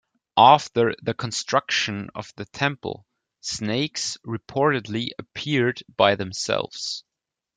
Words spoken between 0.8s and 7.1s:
the construction of the temple, snakes reportedly appeared by themselves.